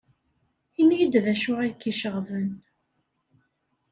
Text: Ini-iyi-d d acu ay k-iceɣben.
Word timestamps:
Ini-iyi-d 0.81 1.13
d 1.25 1.27
acu 1.33 1.53
ay 1.63 1.71
k-iceɣben. 1.73 2.47